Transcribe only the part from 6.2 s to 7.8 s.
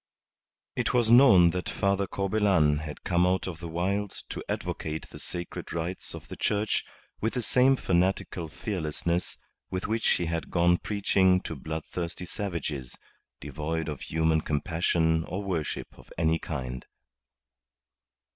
the Church with the same